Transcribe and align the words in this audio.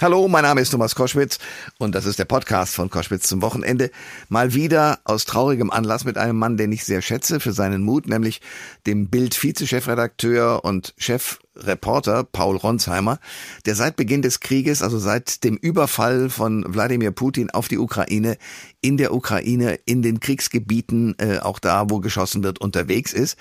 Hallo, 0.00 0.28
mein 0.28 0.44
Name 0.44 0.62
ist 0.62 0.70
Thomas 0.70 0.94
Koschwitz 0.94 1.38
und 1.76 1.94
das 1.94 2.06
ist 2.06 2.18
der 2.18 2.24
Podcast 2.24 2.74
von 2.74 2.88
Koschwitz 2.88 3.28
zum 3.28 3.42
Wochenende. 3.42 3.90
Mal 4.30 4.54
wieder 4.54 5.00
aus 5.04 5.26
traurigem 5.26 5.70
Anlass 5.70 6.06
mit 6.06 6.16
einem 6.16 6.38
Mann, 6.38 6.56
den 6.56 6.72
ich 6.72 6.86
sehr 6.86 7.02
schätze 7.02 7.38
für 7.38 7.52
seinen 7.52 7.82
Mut, 7.82 8.08
nämlich 8.08 8.40
dem 8.86 9.10
Bild-Vize-Chefredakteur 9.10 10.64
und 10.64 10.94
Chef 10.96 11.40
Reporter 11.64 12.24
Paul 12.24 12.56
Ronsheimer, 12.56 13.18
der 13.66 13.74
seit 13.74 13.96
Beginn 13.96 14.22
des 14.22 14.40
Krieges, 14.40 14.82
also 14.82 14.98
seit 14.98 15.44
dem 15.44 15.56
Überfall 15.56 16.30
von 16.30 16.64
Wladimir 16.68 17.10
Putin 17.10 17.50
auf 17.50 17.68
die 17.68 17.78
Ukraine, 17.78 18.36
in 18.80 18.96
der 18.96 19.14
Ukraine, 19.14 19.78
in 19.84 20.02
den 20.02 20.20
Kriegsgebieten, 20.20 21.14
äh, 21.18 21.38
auch 21.38 21.58
da, 21.58 21.90
wo 21.90 22.00
geschossen 22.00 22.42
wird, 22.42 22.60
unterwegs 22.60 23.12
ist. 23.12 23.36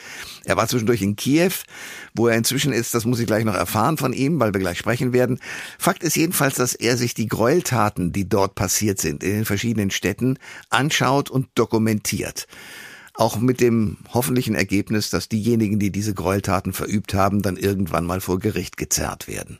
Er 0.46 0.58
war 0.58 0.68
zwischendurch 0.68 1.02
in 1.02 1.16
Kiew, 1.16 1.52
wo 2.14 2.28
er 2.28 2.38
inzwischen 2.38 2.74
ist, 2.74 2.94
das 2.94 3.06
muss 3.06 3.20
ich 3.20 3.28
gleich 3.28 3.46
noch 3.46 3.56
erfahren 3.56 3.98
von 3.98 4.14
ihm, 4.14 4.40
weil 4.40 4.54
wir 4.54 4.60
gleich 4.60 4.78
sprechen 4.78 5.14
werden. 5.14 5.40
Fakt 5.78 6.04
ist 6.04 6.16
jedenfalls, 6.16 6.56
dass 6.56 6.76
er 6.76 6.98
sich 6.98 7.14
die 7.14 7.28
Gräueltaten, 7.28 8.12
die 8.12 8.28
dort 8.28 8.56
passiert 8.56 9.00
sind, 9.00 9.24
in 9.24 9.32
den 9.32 9.46
verschiedenen 9.46 9.92
Städten, 9.92 10.38
anschaut 10.70 11.29
und 11.29 11.48
dokumentiert. 11.56 12.48
Auch 13.19 13.37
mit 13.37 13.59
dem 13.59 13.97
hoffentlichen 14.14 14.55
Ergebnis, 14.55 15.09
dass 15.09 15.28
diejenigen, 15.28 15.78
die 15.78 15.91
diese 15.91 16.14
Gräueltaten 16.14 16.71
verübt 16.71 17.14
haben, 17.14 17.42
dann 17.42 17.57
irgendwann 17.57 18.05
mal 18.05 18.21
vor 18.21 18.39
Gericht 18.39 18.78
gezerrt 18.78 19.28
werden. 19.28 19.59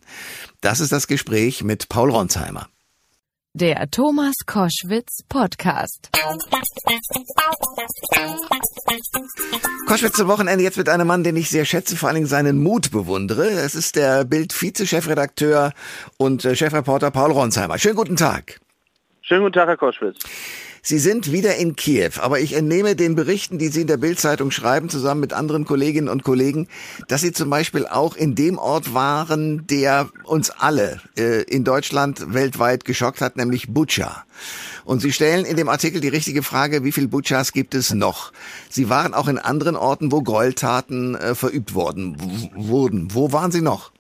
Das 0.62 0.80
ist 0.80 0.94
das 0.94 1.08
Gespräch 1.08 1.62
mit 1.62 1.90
Paul 1.90 2.10
Ronsheimer. 2.10 2.70
Der 3.54 3.92
Thomas 3.92 4.36
Koschwitz 4.46 5.24
Podcast. 5.28 6.10
Koschwitz 9.88 10.16
zum 10.16 10.30
Wochenende 10.30 10.64
jetzt 10.64 10.78
mit 10.78 10.88
einem 10.88 11.08
Mann, 11.08 11.26
den 11.26 11.36
ich 11.36 11.50
sehr 11.50 11.66
schätze, 11.66 11.98
vor 11.98 12.08
allen 12.08 12.16
Dingen 12.16 12.28
seinen 12.28 12.64
Mut 12.64 12.92
bewundere. 12.92 13.46
Es 13.50 13.76
ist 13.76 13.98
der 13.98 14.24
Bild-Vize-Chefredakteur 14.24 15.74
und 16.16 16.46
äh, 16.46 16.56
Chefreporter 16.56 17.12
Paul 17.12 17.34
Ronsheimer. 17.34 17.78
Schönen 17.78 17.98
guten 17.98 18.16
Tag. 18.16 18.62
Schönen 19.22 19.42
guten 19.42 19.56
Tag, 19.56 19.68
Herr 19.68 19.76
Koschwitz. 19.76 20.20
Sie 20.82 20.98
sind 20.98 21.32
wieder 21.32 21.56
in 21.56 21.76
Kiew, 21.76 22.12
aber 22.20 22.40
ich 22.40 22.54
entnehme 22.54 22.96
den 22.96 23.16
Berichten, 23.16 23.58
die 23.58 23.68
Sie 23.68 23.82
in 23.82 23.88
der 23.88 23.98
Bildzeitung 23.98 24.52
schreiben, 24.52 24.90
zusammen 24.90 25.22
mit 25.22 25.34
anderen 25.34 25.66
Kolleginnen 25.66 26.10
und 26.10 26.24
Kollegen, 26.24 26.68
dass 27.08 27.22
Sie 27.22 27.32
zum 27.32 27.50
Beispiel 27.50 27.86
auch 27.86 28.16
in 28.16 28.36
dem 28.36 28.58
Ort 28.58 28.94
waren, 28.94 29.68
der 29.68 30.10
uns 30.24 30.50
alle 30.52 31.02
äh, 31.18 31.44
in 31.44 31.64
Deutschland 31.64 32.34
weltweit 32.34 32.86
geschockt 32.86 33.22
hat, 33.22 33.36
nämlich 33.36 33.74
Bucha. 33.74 34.26
Und 34.86 35.02
Sie 35.02 35.12
stellen 35.12 35.46
in 35.46 35.58
dem 35.58 35.70
Artikel 35.70 36.02
die 36.02 36.08
richtige 36.08 36.44
Frage, 36.44 36.84
wie 36.84 36.92
viel 36.92 37.08
Butchas 37.08 37.52
gibt 37.52 37.76
es 37.76 37.94
noch? 37.94 38.32
Sie 38.70 38.90
waren 38.90 39.14
auch 39.14 39.28
in 39.28 39.38
anderen 39.38 39.76
Orten, 39.76 40.12
wo 40.12 40.22
Gräueltaten 40.22 41.16
äh, 41.16 41.36
verübt 41.36 41.76
worden 41.76 42.18
wurden. 42.56 43.14
Wo 43.14 43.32
waren 43.32 43.52
Sie 43.52 43.62
noch? 43.62 43.92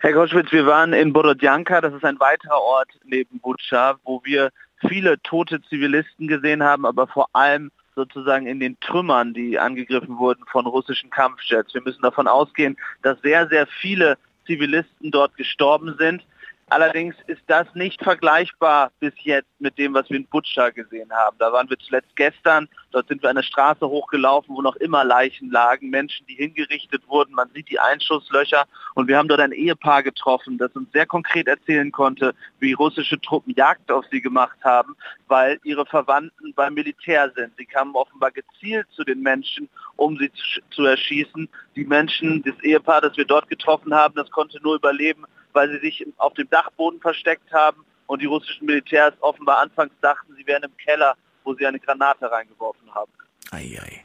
Herr 0.00 0.12
Koschwitz, 0.12 0.52
wir 0.52 0.66
waren 0.66 0.92
in 0.92 1.14
Borodjanka, 1.14 1.80
das 1.80 1.94
ist 1.94 2.04
ein 2.04 2.20
weiterer 2.20 2.60
Ort 2.60 2.90
neben 3.06 3.40
Butscha, 3.40 3.96
wo 4.04 4.20
wir 4.22 4.50
viele 4.88 5.20
tote 5.22 5.62
Zivilisten 5.62 6.28
gesehen 6.28 6.62
haben, 6.62 6.86
aber 6.86 7.06
vor 7.06 7.28
allem 7.32 7.70
sozusagen 7.94 8.46
in 8.46 8.60
den 8.60 8.78
Trümmern, 8.80 9.34
die 9.34 9.58
angegriffen 9.58 10.18
wurden 10.18 10.44
von 10.50 10.66
russischen 10.66 11.10
Kampfjets. 11.10 11.74
Wir 11.74 11.82
müssen 11.82 12.02
davon 12.02 12.26
ausgehen, 12.26 12.76
dass 13.02 13.20
sehr, 13.22 13.48
sehr 13.48 13.66
viele 13.66 14.18
Zivilisten 14.46 15.10
dort 15.10 15.36
gestorben 15.36 15.96
sind. 15.98 16.24
Allerdings 16.70 17.14
ist 17.26 17.42
das 17.46 17.66
nicht 17.74 18.02
vergleichbar 18.02 18.90
bis 18.98 19.12
jetzt 19.22 19.48
mit 19.58 19.76
dem, 19.76 19.92
was 19.92 20.08
wir 20.08 20.16
in 20.16 20.26
Butscha 20.26 20.70
gesehen 20.70 21.12
haben. 21.12 21.36
Da 21.38 21.52
waren 21.52 21.68
wir 21.68 21.78
zuletzt 21.78 22.16
gestern, 22.16 22.68
dort 22.90 23.06
sind 23.08 23.22
wir 23.22 23.28
eine 23.28 23.42
Straße 23.42 23.86
hochgelaufen, 23.86 24.56
wo 24.56 24.62
noch 24.62 24.76
immer 24.76 25.04
Leichen 25.04 25.50
lagen, 25.50 25.90
Menschen, 25.90 26.26
die 26.26 26.34
hingerichtet 26.34 27.06
wurden. 27.06 27.34
Man 27.34 27.50
sieht 27.54 27.68
die 27.68 27.78
Einschusslöcher 27.78 28.64
und 28.94 29.08
wir 29.08 29.18
haben 29.18 29.28
dort 29.28 29.40
ein 29.40 29.52
Ehepaar 29.52 30.02
getroffen, 30.02 30.56
das 30.56 30.72
uns 30.72 30.90
sehr 30.92 31.04
konkret 31.04 31.48
erzählen 31.48 31.92
konnte, 31.92 32.34
wie 32.60 32.72
russische 32.72 33.20
Truppen 33.20 33.54
Jagd 33.54 33.92
auf 33.92 34.06
sie 34.10 34.22
gemacht 34.22 34.58
haben, 34.64 34.96
weil 35.28 35.60
ihre 35.64 35.84
Verwandten 35.84 36.54
beim 36.54 36.74
Militär 36.74 37.30
sind. 37.36 37.52
Sie 37.58 37.66
kamen 37.66 37.94
offenbar 37.94 38.30
gezielt 38.30 38.86
zu 38.92 39.04
den 39.04 39.20
Menschen, 39.20 39.68
um 39.96 40.16
sie 40.16 40.32
zu, 40.32 40.60
zu 40.70 40.84
erschießen. 40.86 41.46
Die 41.76 41.84
Menschen, 41.84 42.42
das 42.42 42.58
Ehepaar, 42.62 43.02
das 43.02 43.16
wir 43.18 43.26
dort 43.26 43.50
getroffen 43.50 43.92
haben, 43.92 44.14
das 44.14 44.30
konnte 44.30 44.58
nur 44.62 44.76
überleben, 44.76 45.26
weil 45.54 45.70
sie 45.70 45.78
sich 45.78 46.06
auf 46.18 46.34
dem 46.34 46.48
Dachboden 46.50 47.00
versteckt 47.00 47.50
haben 47.52 47.84
und 48.06 48.20
die 48.20 48.26
russischen 48.26 48.66
Militärs 48.66 49.14
offenbar 49.20 49.58
anfangs 49.58 49.92
dachten, 50.02 50.34
sie 50.36 50.46
wären 50.46 50.64
im 50.64 50.76
Keller, 50.76 51.16
wo 51.44 51.54
sie 51.54 51.66
eine 51.66 51.80
Granate 51.80 52.30
reingeworfen 52.30 52.94
haben. 52.94 53.10
Ei, 53.50 53.78
ei. 53.80 54.04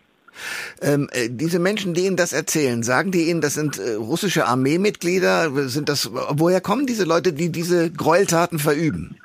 Ähm, 0.82 1.10
äh, 1.12 1.28
diese 1.30 1.60
Menschen, 1.60 1.94
die 1.94 2.06
Ihnen 2.06 2.16
das 2.16 2.32
erzählen, 2.32 2.84
sagen 2.84 3.12
die 3.12 3.30
Ihnen, 3.30 3.42
das 3.42 3.56
sind 3.56 3.78
äh, 3.78 3.96
russische 3.96 4.46
Armeemitglieder? 4.46 5.50
Sind 5.68 5.90
das, 5.90 6.10
woher 6.14 6.62
kommen 6.62 6.86
diese 6.86 7.04
Leute, 7.04 7.34
die 7.34 7.52
diese 7.52 7.92
Gräueltaten 7.92 8.60
verüben? 8.60 9.20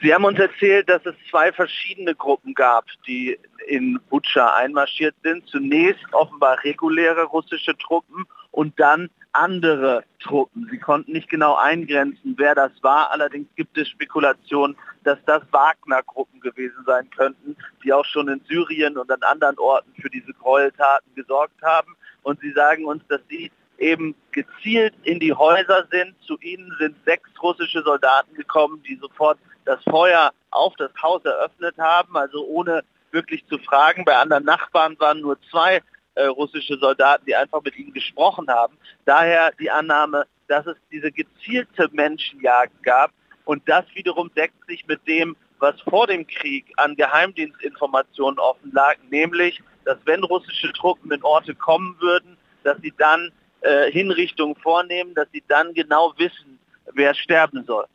Sie 0.00 0.12
haben 0.12 0.24
uns 0.24 0.38
erzählt, 0.38 0.88
dass 0.88 1.04
es 1.06 1.14
zwei 1.30 1.52
verschiedene 1.52 2.14
Gruppen 2.14 2.54
gab, 2.54 2.84
die 3.06 3.38
in 3.66 3.98
Butscha 4.10 4.54
einmarschiert 4.54 5.14
sind. 5.22 5.46
Zunächst 5.48 6.04
offenbar 6.12 6.62
reguläre 6.62 7.24
russische 7.24 7.76
Truppen 7.78 8.26
und 8.50 8.78
dann 8.78 9.08
andere 9.34 10.04
Truppen. 10.20 10.68
Sie 10.70 10.78
konnten 10.78 11.12
nicht 11.12 11.28
genau 11.28 11.56
eingrenzen, 11.56 12.34
wer 12.36 12.54
das 12.54 12.72
war. 12.82 13.10
Allerdings 13.10 13.48
gibt 13.56 13.76
es 13.76 13.88
Spekulationen, 13.88 14.76
dass 15.02 15.18
das 15.26 15.42
Wagner-Gruppen 15.50 16.40
gewesen 16.40 16.82
sein 16.86 17.08
könnten, 17.10 17.56
die 17.82 17.92
auch 17.92 18.04
schon 18.04 18.28
in 18.28 18.40
Syrien 18.48 18.96
und 18.96 19.10
an 19.10 19.22
anderen 19.22 19.58
Orten 19.58 19.92
für 20.00 20.08
diese 20.08 20.32
Gräueltaten 20.32 21.14
gesorgt 21.14 21.60
haben. 21.62 21.96
Und 22.22 22.40
sie 22.40 22.52
sagen 22.52 22.84
uns, 22.86 23.02
dass 23.08 23.20
sie 23.28 23.50
eben 23.78 24.14
gezielt 24.30 24.94
in 25.02 25.20
die 25.20 25.32
Häuser 25.34 25.86
sind. 25.90 26.14
Zu 26.22 26.38
ihnen 26.40 26.74
sind 26.78 26.96
sechs 27.04 27.28
russische 27.42 27.82
Soldaten 27.82 28.34
gekommen, 28.34 28.82
die 28.88 28.96
sofort 28.96 29.38
das 29.64 29.82
Feuer 29.84 30.32
auf 30.50 30.74
das 30.76 30.90
Haus 31.02 31.24
eröffnet 31.24 31.76
haben, 31.78 32.16
also 32.16 32.46
ohne 32.46 32.82
wirklich 33.10 33.46
zu 33.46 33.58
fragen. 33.58 34.04
Bei 34.04 34.16
anderen 34.16 34.44
Nachbarn 34.44 34.98
waren 34.98 35.20
nur 35.20 35.38
zwei 35.50 35.82
äh, 36.14 36.26
russische 36.26 36.76
Soldaten, 36.78 37.24
die 37.26 37.34
einfach 37.34 37.62
mit 37.62 37.76
ihnen 37.76 37.92
gesprochen 37.92 38.48
haben. 38.48 38.76
Daher 39.04 39.52
die 39.58 39.70
Annahme, 39.70 40.26
dass 40.48 40.66
es 40.66 40.76
diese 40.90 41.10
gezielte 41.10 41.88
Menschenjagd 41.92 42.82
gab 42.82 43.10
und 43.44 43.62
das 43.68 43.84
wiederum 43.94 44.32
deckt 44.34 44.66
sich 44.66 44.86
mit 44.86 45.06
dem, 45.06 45.36
was 45.58 45.80
vor 45.82 46.06
dem 46.06 46.26
Krieg 46.26 46.72
an 46.76 46.96
Geheimdienstinformationen 46.96 48.38
offen 48.38 48.72
lag, 48.72 48.96
nämlich, 49.10 49.62
dass 49.84 49.98
wenn 50.04 50.24
russische 50.24 50.72
Truppen 50.72 51.10
in 51.10 51.22
Orte 51.22 51.54
kommen 51.54 51.96
würden, 52.00 52.36
dass 52.64 52.78
sie 52.78 52.92
dann 52.98 53.32
äh, 53.60 53.90
Hinrichtungen 53.90 54.56
vornehmen, 54.56 55.14
dass 55.14 55.28
sie 55.32 55.42
dann 55.48 55.72
genau 55.74 56.12
wissen, 56.16 56.58
wer 56.92 57.14
sterben 57.14 57.64
soll. 57.64 57.86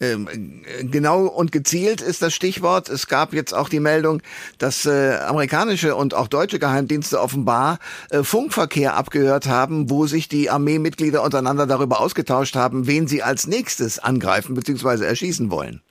Ähm, 0.00 0.62
genau 0.90 1.26
und 1.26 1.52
gezielt 1.52 2.00
ist 2.00 2.22
das 2.22 2.34
Stichwort. 2.34 2.88
Es 2.88 3.06
gab 3.06 3.32
jetzt 3.32 3.52
auch 3.52 3.68
die 3.68 3.80
Meldung, 3.80 4.22
dass 4.58 4.86
äh, 4.86 5.16
amerikanische 5.18 5.94
und 5.94 6.14
auch 6.14 6.28
deutsche 6.28 6.58
Geheimdienste 6.58 7.20
offenbar 7.20 7.78
äh, 8.10 8.22
Funkverkehr 8.22 8.96
abgehört 8.96 9.46
haben, 9.46 9.90
wo 9.90 10.06
sich 10.06 10.28
die 10.28 10.50
Armeemitglieder 10.50 11.22
untereinander 11.22 11.66
darüber 11.66 12.00
ausgetauscht 12.00 12.56
haben, 12.56 12.86
wen 12.86 13.06
sie 13.06 13.22
als 13.22 13.46
nächstes 13.46 13.98
angreifen 13.98 14.54
bzw. 14.54 15.04
erschießen 15.04 15.50
wollen. 15.50 15.82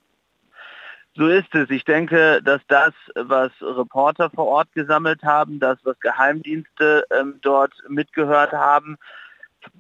So 1.16 1.28
ist 1.28 1.53
es. 1.53 1.69
Ich 1.69 1.84
denke, 1.84 2.41
dass 2.44 2.62
das, 2.69 2.94
was 3.13 3.52
Reporter 3.62 4.29
vor 4.29 4.46
Ort 4.46 4.69
gesammelt 4.74 5.22
haben, 5.24 5.59
das, 5.59 5.78
was 5.84 6.00
Geheimdienste 6.00 7.03
ähm, 7.12 7.40
dort 7.41 7.74
mitgehört 7.90 8.53
haben, 8.53 8.97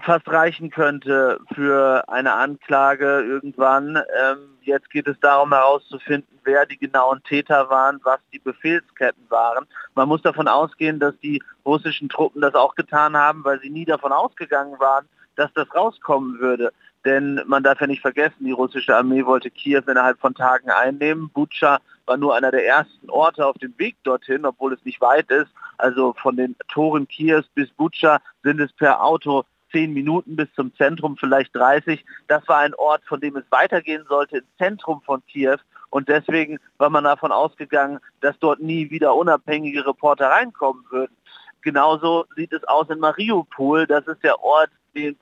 fast 0.01 0.27
reichen 0.27 0.69
könnte 0.69 1.39
für 1.53 2.03
eine 2.07 2.33
Anklage 2.33 3.21
irgendwann. 3.21 3.97
Ähm, 3.97 4.57
jetzt 4.61 4.89
geht 4.89 5.07
es 5.07 5.19
darum 5.19 5.53
herauszufinden, 5.53 6.39
wer 6.43 6.65
die 6.65 6.77
genauen 6.77 7.21
Täter 7.23 7.69
waren, 7.69 7.99
was 8.03 8.19
die 8.33 8.39
Befehlsketten 8.39 9.29
waren. 9.29 9.65
Man 9.95 10.07
muss 10.07 10.21
davon 10.21 10.47
ausgehen, 10.47 10.99
dass 10.99 11.17
die 11.19 11.41
russischen 11.65 12.09
Truppen 12.09 12.41
das 12.41 12.55
auch 12.55 12.75
getan 12.75 13.15
haben, 13.15 13.43
weil 13.43 13.59
sie 13.61 13.69
nie 13.69 13.85
davon 13.85 14.11
ausgegangen 14.11 14.79
waren, 14.79 15.07
dass 15.35 15.51
das 15.53 15.73
rauskommen 15.73 16.39
würde. 16.39 16.71
Denn 17.05 17.41
man 17.47 17.63
darf 17.63 17.79
ja 17.79 17.87
nicht 17.87 18.01
vergessen, 18.01 18.43
die 18.43 18.51
russische 18.51 18.95
Armee 18.95 19.25
wollte 19.25 19.49
Kiew 19.49 19.83
innerhalb 19.87 20.19
von 20.19 20.35
Tagen 20.35 20.69
einnehmen. 20.69 21.29
Butscha 21.29 21.79
war 22.05 22.17
nur 22.17 22.35
einer 22.35 22.51
der 22.51 22.65
ersten 22.65 23.09
Orte 23.09 23.45
auf 23.45 23.57
dem 23.57 23.73
Weg 23.77 23.95
dorthin, 24.03 24.45
obwohl 24.45 24.73
es 24.73 24.83
nicht 24.83 24.99
weit 24.99 25.31
ist. 25.31 25.49
Also 25.77 26.13
von 26.21 26.35
den 26.35 26.57
Toren 26.67 27.07
Kiews 27.07 27.47
bis 27.55 27.69
Butscha 27.71 28.19
sind 28.43 28.59
es 28.59 28.73
per 28.73 29.01
Auto 29.01 29.45
zehn 29.71 29.93
Minuten 29.93 30.35
bis 30.35 30.47
zum 30.55 30.73
Zentrum, 30.75 31.17
vielleicht 31.17 31.55
30. 31.55 32.03
Das 32.27 32.47
war 32.47 32.59
ein 32.59 32.73
Ort, 32.75 33.03
von 33.05 33.19
dem 33.19 33.35
es 33.35 33.45
weitergehen 33.49 34.05
sollte, 34.07 34.37
ins 34.37 34.57
Zentrum 34.57 35.01
von 35.01 35.23
Kiew. 35.27 35.57
Und 35.89 36.07
deswegen 36.07 36.59
war 36.77 36.89
man 36.89 37.03
davon 37.03 37.31
ausgegangen, 37.31 37.99
dass 38.21 38.37
dort 38.39 38.59
nie 38.59 38.89
wieder 38.89 39.15
unabhängige 39.15 39.85
Reporter 39.85 40.27
reinkommen 40.29 40.83
würden. 40.89 41.15
Genauso 41.61 42.25
sieht 42.35 42.53
es 42.53 42.63
aus 42.65 42.89
in 42.89 42.99
Mariupol. 42.99 43.87
Das 43.87 44.07
ist 44.07 44.23
der 44.23 44.41
Ort, 44.43 44.69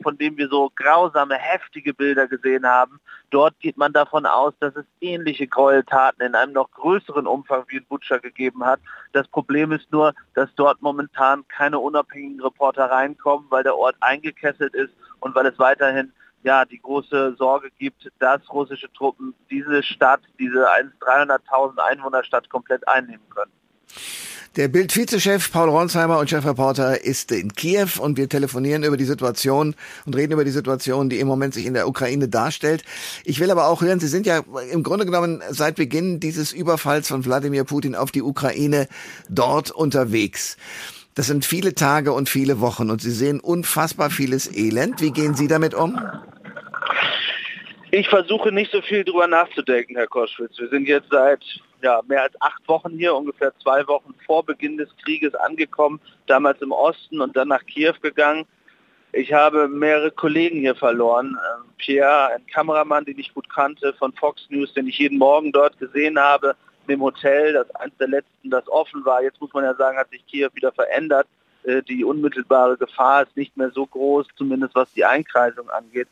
von 0.02 0.18
dem 0.18 0.38
wir 0.38 0.50
so 0.50 0.72
grausame, 0.76 1.36
heftige 1.36 1.94
Bilder 1.94 2.28
gesehen 2.28 2.66
haben. 2.66 3.00
Dort 3.30 3.60
geht 3.60 3.78
man 3.78 3.94
davon 3.94 4.26
aus, 4.26 4.54
dass 4.60 4.76
es 4.76 4.86
ähnliche 5.02 5.48
Gräueltaten 5.48 6.26
in 6.26 6.36
einem 6.36 6.54
noch 6.54 6.72
größeren 6.72 7.28
Umfang 7.28 7.66
wie 7.68 7.78
in 7.78 7.86
Butscha 7.86 8.18
gegeben 8.18 8.66
hat. 8.66 8.80
Das 9.14 9.28
Problem 9.28 9.72
ist 9.72 9.92
nur, 9.92 10.14
dass 10.34 10.50
dort 10.56 10.82
momentan 10.82 11.48
keine 11.48 11.80
unabhängigen 11.80 12.42
Reporter 12.42 12.90
reinkommen, 12.90 13.48
weil 13.50 13.64
der 13.64 13.76
Ort 13.76 13.96
eingekesselt 14.00 14.74
ist 14.74 14.94
und 15.20 15.36
weil 15.36 15.46
es 15.46 15.60
weiterhin 15.60 16.12
ja 16.44 16.66
die 16.66 16.82
große 16.82 17.36
Sorge 17.38 17.70
gibt, 17.78 18.10
dass 18.20 18.42
russische 18.52 18.92
Truppen 18.94 19.34
diese 19.50 19.84
Stadt, 19.84 20.22
diese 20.40 20.66
300.000 20.70 21.78
Einwohnerstadt 21.80 22.50
komplett 22.50 22.88
einnehmen 22.88 23.28
können. 23.30 23.52
Der 24.58 24.70
Bild-Vizechef 24.70 25.52
Paul 25.52 25.70
Ronsheimer 25.70 26.18
und 26.18 26.32
Chefreporter 26.32 27.04
ist 27.04 27.32
in 27.32 27.54
Kiew 27.54 28.00
und 28.00 28.18
wir 28.18 28.28
telefonieren 28.28 28.82
über 28.82 28.98
die 28.98 29.06
Situation 29.06 29.76
und 30.08 30.16
reden 30.16 30.34
über 30.34 30.44
die 30.44 30.50
Situation, 30.50 31.10
die 31.10 31.20
im 31.20 31.28
Moment 31.28 31.54
sich 31.54 31.68
in 31.68 31.76
der 31.76 31.88
Ukraine 31.88 32.28
darstellt. 32.28 32.84
Ich 33.24 33.40
will 33.40 33.52
aber 33.52 33.68
auch 33.68 33.84
hören, 33.84 34.00
Sie 34.00 34.08
sind 34.08 34.26
ja 34.26 34.42
im 34.72 34.82
Grunde 34.82 35.06
genommen 35.06 35.44
seit 35.52 35.76
Beginn 35.76 36.20
dieses 36.20 36.54
Überfalls 36.54 37.08
von 37.08 37.24
Wladimir 37.24 37.66
Putin 37.66 37.94
auf 37.94 38.10
die 38.10 38.24
Ukraine 38.24 38.88
dort 39.30 39.70
unterwegs. 39.70 40.58
Das 41.14 41.28
sind 41.28 41.46
viele 41.46 41.76
Tage 41.76 42.12
und 42.12 42.28
viele 42.28 42.60
Wochen 42.60 42.90
und 42.90 43.00
Sie 43.00 43.12
sehen 43.12 43.40
unfassbar 43.40 44.10
vieles 44.10 44.52
Elend. 44.52 45.02
Wie 45.02 45.12
gehen 45.12 45.36
Sie 45.36 45.48
damit 45.48 45.76
um? 45.76 46.02
Ich 47.92 48.10
versuche 48.10 48.52
nicht 48.52 48.72
so 48.72 48.82
viel 48.82 49.04
drüber 49.04 49.28
nachzudenken, 49.28 49.98
Herr 49.98 50.08
Koschwitz. 50.08 50.58
Wir 50.58 50.70
sind 50.70 50.88
jetzt 50.88 51.10
seit 51.12 51.44
ja, 51.82 52.02
mehr 52.08 52.24
als 52.24 52.42
acht 52.42 52.68
Wochen 52.68 52.98
hier, 52.98 53.16
ungefähr 53.16 53.54
zwei 53.62 53.88
Wochen 53.88 54.14
vor 54.26 54.44
Beginn 54.44 54.78
des 54.78 54.90
Krieges 55.04 55.36
angekommen, 55.36 56.00
damals 56.26 56.62
im 56.62 56.72
Osten 56.72 57.22
und 57.22 57.36
dann 57.36 57.50
nach 57.50 57.66
Kiew 57.66 57.94
gegangen. 58.02 58.46
Ich 59.14 59.34
habe 59.34 59.68
mehrere 59.68 60.12
Kollegen 60.12 60.60
hier 60.60 60.76
verloren. 60.76 61.38
Ähm, 61.38 61.70
Pierre, 61.78 62.34
ein 62.36 62.46
Kameramann, 62.48 63.06
den 63.06 63.18
ich 63.18 63.34
gut 63.34 63.50
kannte 63.50 63.94
von 63.94 64.14
Fox 64.14 64.46
News, 64.50 64.74
den 64.74 64.88
ich 64.88 64.98
jeden 64.98 65.18
Morgen 65.18 65.52
dort 65.52 65.78
gesehen 65.80 66.20
habe, 66.20 66.56
im 66.88 67.02
Hotel, 67.02 67.54
das 67.54 67.70
eines 67.76 67.98
der 67.98 68.08
letzten, 68.08 68.50
das 68.50 68.68
offen 68.68 69.04
war. 69.06 69.22
Jetzt 69.22 69.42
muss 69.42 69.54
man 69.54 69.64
ja 69.64 69.74
sagen, 69.76 69.98
hat 69.98 70.10
sich 70.10 70.26
Kiew 70.28 70.50
wieder 70.54 70.72
verändert. 70.72 71.28
Äh, 71.64 71.84
die 71.84 72.04
unmittelbare 72.04 72.78
Gefahr 72.78 73.24
ist 73.24 73.36
nicht 73.36 73.56
mehr 73.58 73.72
so 73.72 73.86
groß, 73.86 74.28
zumindest 74.38 74.76
was 74.76 74.92
die 74.94 75.06
Einkreisung 75.06 75.70
angeht. 75.70 76.08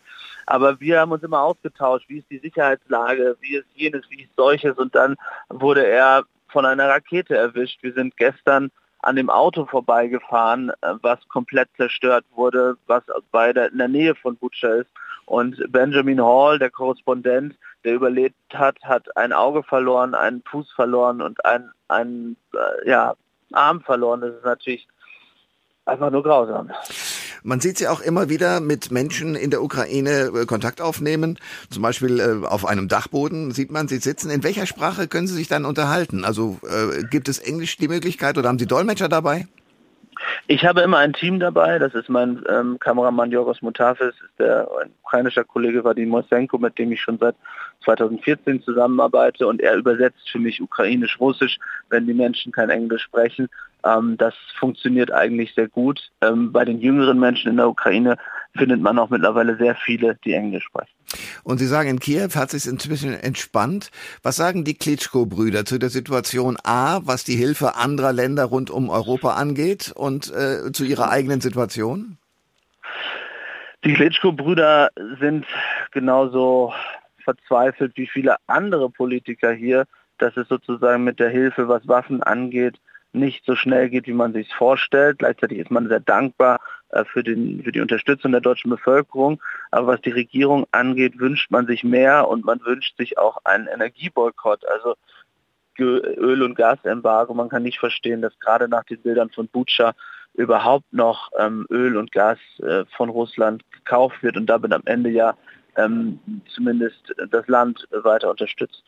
Aber 0.46 0.80
wir 0.80 1.00
haben 1.00 1.12
uns 1.12 1.24
immer 1.24 1.42
ausgetauscht, 1.42 2.08
wie 2.10 2.20
ist 2.20 2.30
die 2.30 2.40
Sicherheitslage, 2.40 3.38
wie 3.42 3.56
ist 3.58 3.68
jenes, 3.76 4.04
wie 4.10 4.24
ist 4.24 4.36
solches. 4.36 4.78
Und 4.78 4.96
dann 4.96 5.16
wurde 5.50 5.86
er 5.86 6.24
von 6.50 6.66
einer 6.66 6.88
Rakete 6.88 7.36
erwischt. 7.36 7.82
Wir 7.84 7.94
sind 7.94 8.16
gestern 8.18 8.72
an 9.00 9.16
dem 9.16 9.30
Auto 9.30 9.66
vorbeigefahren, 9.66 10.72
äh, 10.82 10.94
was 11.02 11.20
komplett 11.30 11.70
zerstört 11.78 12.26
wurde, 12.34 12.78
was 12.88 13.04
bei 13.32 13.54
der, 13.54 13.72
in 13.72 13.78
der 13.78 13.88
Nähe 13.88 14.16
von 14.16 14.36
Butcher 14.36 14.78
ist. 14.78 14.90
Und 15.26 15.72
Benjamin 15.72 16.22
Hall, 16.22 16.60
der 16.60 16.70
Korrespondent, 16.70 17.56
der 17.84 17.94
überlebt 17.94 18.36
hat, 18.54 18.78
hat 18.84 19.16
ein 19.18 19.34
Auge 19.34 19.64
verloren, 19.64 20.14
einen 20.14 20.44
Fuß 20.44 20.72
verloren 20.72 21.22
und 21.22 21.44
einen, 21.46 21.72
einen 21.88 22.38
äh, 22.54 22.90
ja, 22.90 23.16
Arm 23.54 23.82
verloren. 23.82 24.22
Das 24.22 24.36
ist 24.36 24.46
natürlich 24.46 24.88
einfach 25.86 26.12
nur 26.12 26.24
grausam. 26.24 26.72
Man 27.46 27.60
sieht 27.60 27.78
sie 27.78 27.88
auch 27.88 28.02
immer 28.02 28.28
wieder 28.28 28.60
mit 28.60 28.90
Menschen 28.90 29.36
in 29.36 29.52
der 29.52 29.62
Ukraine 29.62 30.32
äh, 30.34 30.46
Kontakt 30.48 30.82
aufnehmen. 30.82 31.38
Zum 31.70 31.84
Beispiel 31.84 32.20
äh, 32.20 32.48
auf 32.48 32.66
einem 32.66 32.88
Dachboden 32.88 33.52
sieht 33.52 33.72
man 33.72 33.88
sie 33.88 33.98
sitzen. 33.98 34.32
In 34.32 34.44
welcher 34.44 34.66
Sprache 34.66 35.08
können 35.08 35.28
Sie 35.28 35.36
sich 35.36 35.48
dann 35.48 35.64
unterhalten? 35.64 36.26
Also 36.26 36.58
äh, 36.64 37.04
gibt 37.04 37.30
es 37.30 37.38
Englisch 37.38 37.78
die 37.78 37.88
Möglichkeit 37.88 38.40
oder 38.40 38.50
haben 38.50 38.58
Sie 38.58 38.66
Dolmetscher 38.66 39.10
dabei? 39.10 39.46
Ich 40.48 40.66
habe 40.66 40.82
immer 40.82 40.98
ein 40.98 41.14
Team 41.14 41.40
dabei, 41.40 41.78
das 41.78 41.94
ist 41.94 42.10
mein 42.10 42.44
ähm, 42.50 42.80
Kameramann 42.80 43.32
Jorgos 43.32 43.62
Mutafis, 43.62 44.08
ist 44.08 44.40
der 44.40 44.68
ein 44.82 44.92
ukrainischer 45.04 45.44
Kollege 45.44 45.84
Vadim 45.84 46.10
Mosenko, 46.10 46.58
mit 46.58 46.80
dem 46.80 46.92
ich 46.92 47.02
schon 47.02 47.20
seit 47.20 47.36
2014 47.84 48.64
zusammenarbeite 48.64 49.46
und 49.46 49.62
er 49.62 49.76
übersetzt 49.76 50.30
für 50.32 50.40
mich 50.40 50.62
ukrainisch-russisch, 50.62 51.60
wenn 51.90 52.08
die 52.08 52.14
Menschen 52.14 52.52
kein 52.52 52.70
Englisch 52.70 53.04
sprechen. 53.04 53.50
Ähm, 53.86 54.18
das 54.18 54.34
funktioniert 54.58 55.12
eigentlich 55.12 55.54
sehr 55.54 55.68
gut. 55.68 56.10
Ähm, 56.22 56.52
bei 56.52 56.66
den 56.66 56.80
jüngeren 56.80 57.20
Menschen 57.20 57.52
in 57.52 57.58
der 57.58 57.70
Ukraine 57.70 58.18
findet 58.56 58.82
man 58.82 58.98
auch 58.98 59.10
mittlerweile 59.10 59.58
sehr 59.58 59.76
viele, 59.76 60.16
die 60.26 60.34
Englisch 60.34 60.66
sprechen. 60.66 60.92
Und 61.44 61.60
Sie 61.60 61.68
sagen, 61.68 61.90
in 61.90 62.00
Kiew 62.00 62.30
hat 62.36 62.50
sich 62.50 62.66
inzwischen 62.66 63.14
entspannt. 63.14 63.92
Was 64.24 64.38
sagen 64.38 64.64
die 64.64 64.74
Klitschko-Brüder 64.74 65.66
zu 65.66 65.78
der 65.78 65.90
Situation 65.90 66.58
A, 66.64 67.02
was 67.04 67.24
die 67.24 67.36
Hilfe 67.36 67.76
anderer 67.76 68.14
Länder 68.14 68.46
rund 68.46 68.70
um 68.70 68.90
Europa 68.90 69.36
angeht 69.36 69.92
und 69.96 70.34
äh, 70.34 70.72
zu 70.72 70.84
ihrer 70.84 71.12
eigenen 71.12 71.42
Situation? 71.42 72.18
Die 73.84 73.94
Klitschko-Brüder 73.94 74.90
sind 75.20 75.46
genauso 75.92 76.74
verzweifelt 77.24 77.94
wie 77.96 78.08
viele 78.08 78.38
andere 78.48 78.90
Politiker 78.90 79.52
hier, 79.52 79.86
dass 80.18 80.36
es 80.38 80.48
sozusagen 80.48 81.04
mit 81.04 81.20
der 81.20 81.30
Hilfe, 81.30 81.68
was 81.68 81.88
Waffen 81.88 82.24
angeht, 82.24 82.80
nicht 83.16 83.46
so 83.46 83.56
schnell 83.56 83.90
geht, 83.90 84.08
wie 84.08 84.14
man 84.14 84.34
sich 84.34 84.54
vorstellt. 84.54 85.20
Gleichzeitig 85.20 85.60
ist 85.60 85.72
man 85.72 85.88
sehr 85.88 86.00
dankbar 86.00 86.60
äh, 86.90 87.04
für, 87.06 87.24
den, 87.24 87.64
für 87.64 87.72
die 87.72 87.82
Unterstützung 87.82 88.32
der 88.32 88.42
deutschen 88.42 88.70
Bevölkerung. 88.70 89.42
Aber 89.72 89.88
was 89.88 90.02
die 90.02 90.12
Regierung 90.12 90.66
angeht, 90.72 91.20
wünscht 91.20 91.52
man 91.52 91.68
sich 91.68 91.84
mehr 91.84 92.28
und 92.28 92.46
man 92.46 92.60
wünscht 92.64 92.98
sich 92.98 93.18
auch 93.18 93.38
einen 93.44 93.68
Energieboykott, 93.68 94.66
also 94.68 94.96
Öl- 95.78 96.44
und 96.44 96.56
Gasembargo. 96.56 97.34
Man 97.34 97.50
kann 97.50 97.64
nicht 97.64 97.80
verstehen, 97.80 98.22
dass 98.22 98.40
gerade 98.40 98.68
nach 98.70 98.86
den 98.86 99.02
Bildern 99.02 99.30
von 99.30 99.48
Butscha 99.48 99.94
überhaupt 100.34 100.92
noch 100.92 101.32
ähm, 101.38 101.66
Öl 101.70 101.98
und 101.98 102.12
Gas 102.12 102.40
äh, 102.60 102.86
von 102.96 103.10
Russland 103.10 103.64
gekauft 103.72 104.22
wird 104.22 104.38
und 104.38 104.48
damit 104.48 104.74
am 104.74 104.84
Ende 104.86 105.10
ja 105.10 105.36
ähm, 105.78 106.20
zumindest 106.54 107.14
das 107.30 107.48
Land 107.48 107.88
weiter 107.92 108.30
unterstützt. 108.30 108.84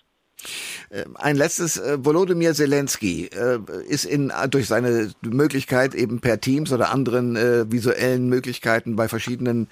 Äh, 0.90 1.06
ein 1.16 1.36
letztes, 1.36 1.78
äh, 1.78 1.98
Volodymyr 2.04 2.54
Zelensky 2.54 3.26
äh, 3.28 3.60
ist 3.88 4.06
in, 4.06 4.32
durch 4.50 4.68
seine 4.68 5.12
Möglichkeit 5.22 5.96
eben 5.96 6.22
per 6.22 6.40
Teams 6.40 6.72
oder 6.72 6.92
anderen 6.92 7.36
visuellen 7.72 8.30
Möglichkeiten 8.30 8.96
bei 8.96 9.08
verschiedenen 9.08 9.68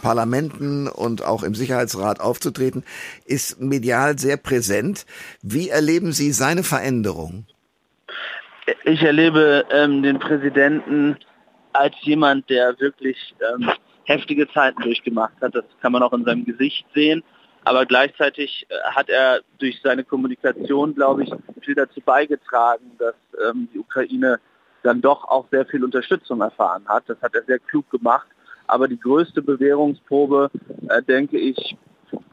Parlamenten 0.00 0.88
und 0.88 1.24
auch 1.24 1.42
im 1.42 1.54
Sicherheitsrat 1.54 2.20
aufzutreten, 2.20 2.84
ist 3.24 3.60
medial 3.60 4.18
sehr 4.18 4.36
präsent. 4.36 5.06
Wie 5.42 5.68
erleben 5.68 6.12
Sie 6.12 6.32
seine 6.32 6.62
Veränderung? 6.62 7.46
Ich 8.84 9.02
erlebe 9.02 9.64
ähm, 9.72 10.02
den 10.02 10.18
Präsidenten 10.18 11.16
als 11.72 11.94
jemand, 12.02 12.48
der 12.50 12.78
wirklich 12.78 13.34
ähm, 13.54 13.70
heftige 14.04 14.48
Zeiten 14.52 14.82
durchgemacht 14.82 15.34
hat. 15.40 15.54
Das 15.54 15.64
kann 15.80 15.92
man 15.92 16.02
auch 16.02 16.12
in 16.12 16.24
seinem 16.24 16.44
Gesicht 16.44 16.84
sehen. 16.94 17.22
Aber 17.64 17.86
gleichzeitig 17.86 18.66
äh, 18.68 18.74
hat 18.90 19.08
er 19.08 19.40
durch 19.58 19.80
seine 19.82 20.04
Kommunikation, 20.04 20.94
glaube 20.94 21.24
ich, 21.24 21.32
viel 21.60 21.74
dazu 21.74 22.00
beigetragen, 22.00 22.92
dass 22.98 23.14
ähm, 23.48 23.68
die 23.72 23.78
Ukraine 23.78 24.40
dann 24.82 25.00
doch 25.00 25.24
auch 25.24 25.46
sehr 25.50 25.64
viel 25.66 25.84
Unterstützung 25.84 26.40
erfahren 26.40 26.84
hat. 26.88 27.04
Das 27.06 27.20
hat 27.22 27.34
er 27.34 27.44
sehr 27.44 27.60
klug 27.60 27.88
gemacht. 27.90 28.26
Aber 28.66 28.88
die 28.88 28.98
größte 28.98 29.42
Bewährungsprobe, 29.42 30.50
äh, 30.88 31.02
denke 31.02 31.38
ich, 31.38 31.76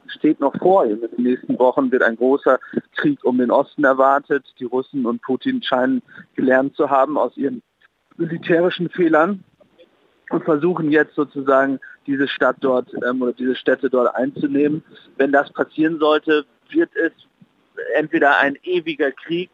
steht 0.07 0.39
noch 0.39 0.55
vor. 0.57 0.85
In 0.85 1.01
den 1.01 1.23
nächsten 1.23 1.59
Wochen 1.59 1.91
wird 1.91 2.01
ein 2.03 2.15
großer 2.15 2.59
Krieg 2.95 3.23
um 3.23 3.37
den 3.37 3.51
Osten 3.51 3.83
erwartet. 3.83 4.45
Die 4.59 4.65
Russen 4.65 5.05
und 5.05 5.21
Putin 5.21 5.61
scheinen 5.61 6.01
gelernt 6.35 6.75
zu 6.75 6.89
haben 6.89 7.17
aus 7.17 7.37
ihren 7.37 7.61
militärischen 8.17 8.89
Fehlern 8.89 9.43
und 10.29 10.43
versuchen 10.43 10.91
jetzt 10.91 11.15
sozusagen 11.15 11.79
diese 12.09 12.27
Stadt 12.27 12.57
dort 12.59 12.91
ähm, 13.07 13.21
oder 13.21 13.33
diese 13.33 13.55
Städte 13.55 13.89
dort 13.89 14.13
einzunehmen. 14.15 14.83
Wenn 15.17 15.31
das 15.31 15.51
passieren 15.53 15.99
sollte, 15.99 16.45
wird 16.71 16.89
es 16.95 17.11
entweder 17.95 18.37
ein 18.39 18.57
ewiger 18.63 19.11
Krieg 19.11 19.49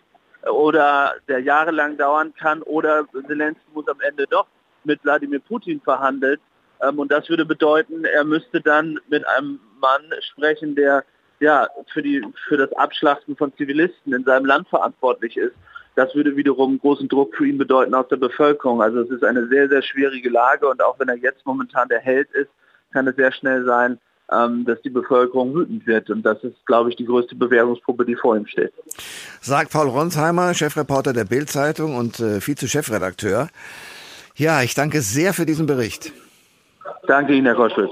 oder 0.50 1.16
der 1.28 1.40
jahrelang 1.40 1.98
dauern 1.98 2.34
kann 2.34 2.62
oder 2.62 3.06
Zelensky 3.28 3.66
muss 3.74 3.88
am 3.90 4.00
Ende 4.00 4.26
doch 4.30 4.48
mit 4.86 5.04
Wladimir 5.04 5.40
Putin 5.40 5.82
verhandeln. 5.82 6.40
Ähm, 6.82 6.98
und 6.98 7.12
das 7.12 7.30
würde 7.30 7.46
bedeuten, 7.46 8.06
er 8.06 8.24
müsste 8.24 8.62
dann 8.62 9.00
mit 9.10 9.28
einem 9.28 9.60
Mann 9.82 10.04
sprechen, 10.22 10.76
der 10.76 11.04
ja 11.42 11.68
für 11.92 12.02
die 12.02 12.26
für 12.48 12.56
das 12.56 12.72
Abschlachten 12.74 13.36
von 13.36 13.54
Zivilisten 13.58 14.14
in 14.14 14.24
seinem 14.24 14.46
Land 14.46 14.70
verantwortlich 14.70 15.36
ist. 15.36 15.56
Das 15.96 16.14
würde 16.14 16.36
wiederum 16.36 16.78
großen 16.80 17.08
Druck 17.08 17.36
für 17.36 17.48
ihn 17.48 17.58
bedeuten 17.58 17.94
aus 17.94 18.08
der 18.10 18.18
Bevölkerung. 18.18 18.82
Also 18.82 19.02
es 19.02 19.10
ist 19.10 19.24
eine 19.24 19.48
sehr, 19.48 19.70
sehr 19.70 19.82
schwierige 19.82 20.30
Lage 20.30 20.68
und 20.68 20.84
auch 20.84 21.00
wenn 21.00 21.08
er 21.08 21.18
jetzt 21.18 21.46
momentan 21.46 21.88
der 21.88 22.00
Held 22.00 22.30
ist, 22.32 22.50
kann 22.92 23.08
es 23.08 23.16
sehr 23.16 23.32
schnell 23.32 23.66
sein, 23.66 23.98
ähm, 24.32 24.66
dass 24.66 24.82
die 24.82 24.90
Bevölkerung 24.90 25.54
wütend 25.54 25.86
wird. 25.88 26.10
Und 26.10 26.24
das 26.24 26.44
ist, 26.44 26.66
glaube 26.66 26.90
ich, 26.90 26.96
die 26.96 27.06
größte 27.06 27.36
Bewährungsprobe, 27.36 28.06
die 28.06 28.16
vor 28.16 28.36
ihm 28.36 28.48
steht. 28.48 28.74
Sagt 29.42 29.72
Paul 29.72 29.88
Ronsheimer, 29.88 30.54
Chefreporter 30.54 31.14
der 31.14 31.26
Bild-Zeitung 31.26 31.96
und 31.96 32.20
äh, 32.20 32.42
Vize-Chefredakteur. 32.42 33.50
Ja, 34.36 34.64
ich 34.64 34.74
danke 34.74 35.02
sehr 35.02 35.34
für 35.34 35.46
diesen 35.46 35.66
Bericht. 35.66 36.12
Danke 37.08 37.34
Ihnen, 37.34 37.46
Herr 37.46 37.56
Koschwitz. 37.56 37.92